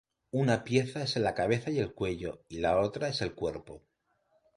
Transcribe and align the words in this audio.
Una 0.31 0.63
pieza 0.63 1.03
es 1.03 1.15
la 1.17 1.35
cabeza 1.35 1.69
y 1.69 1.77
el 1.77 1.93
cuello 1.93 2.41
y 2.49 2.57
la 2.57 2.79
otra 2.79 3.07
es 3.09 3.21
el 3.21 3.35
cuerpo. 3.35 3.83